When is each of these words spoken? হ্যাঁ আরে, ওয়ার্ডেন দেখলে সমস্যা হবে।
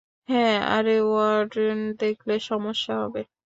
হ্যাঁ 0.29 0.57
আরে, 0.69 0.95
ওয়ার্ডেন 1.03 1.79
দেখলে 1.99 2.35
সমস্যা 2.49 2.93
হবে। 3.03 3.21